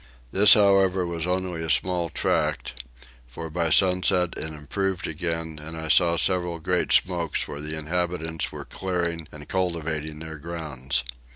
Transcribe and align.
This 0.31 0.55
however 0.55 1.05
was 1.05 1.27
only 1.27 1.61
a 1.61 1.69
small 1.69 2.09
tract, 2.09 2.83
for 3.27 3.51
by 3.51 3.69
sunset 3.69 4.33
it 4.35 4.51
improved 4.51 5.05
again 5.07 5.59
and 5.61 5.77
I 5.77 5.89
saw 5.89 6.17
several 6.17 6.57
great 6.59 6.91
smokes 6.91 7.47
where 7.47 7.61
the 7.61 7.77
inhabitants 7.77 8.51
were 8.51 8.65
clearing 8.65 9.27
and 9.31 9.47
cultivating 9.47 10.17
their 10.17 10.39
grounds. 10.39 11.03